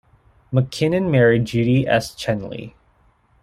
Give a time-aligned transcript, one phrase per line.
[0.51, 2.15] McKinnon married Judy S.
[2.15, 2.73] Chenley.